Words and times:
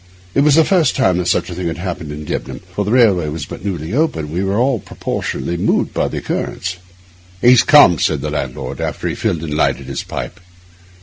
It 0.33 0.41
was 0.41 0.55
the 0.55 0.65
first 0.65 0.95
time 0.95 1.19
that 1.19 1.27
such 1.27 1.51
a 1.51 1.53
thing 1.53 1.67
had 1.67 1.77
happened 1.77 2.11
in 2.11 2.25
Debenham, 2.25 2.61
for 2.73 2.83
the 2.83 2.89
railway 2.91 3.27
was 3.29 3.45
but 3.45 3.63
newly 3.63 3.93
open, 3.93 4.21
and 4.25 4.33
we 4.33 4.43
were 4.43 4.57
all 4.57 4.79
proportionately 4.79 5.57
moved 5.57 5.93
by 5.93 6.07
the 6.07 6.17
occurrence. 6.17 6.77
'He's 7.39 7.61
come,' 7.61 7.99
said 7.99 8.21
the 8.21 8.31
landlord, 8.31 8.81
after 8.81 9.05
he 9.07 9.11
had 9.13 9.19
filled 9.19 9.43
and 9.43 9.53
lighted 9.53 9.85
his 9.85 10.01
pipe. 10.01 10.39